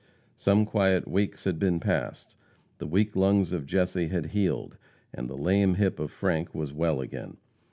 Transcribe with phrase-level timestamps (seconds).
[0.35, 2.35] Some quiet weeks had been passed.
[2.79, 4.79] The weak lungs of Jesse had healed,
[5.13, 7.37] and the lame hip of Frank was well again.